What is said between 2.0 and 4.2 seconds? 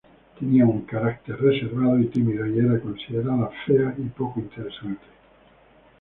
tímido, y era consideraba fea y